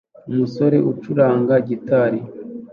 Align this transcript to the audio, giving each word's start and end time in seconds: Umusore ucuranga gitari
Umusore 0.29 0.77
ucuranga 0.91 1.55
gitari 1.67 2.19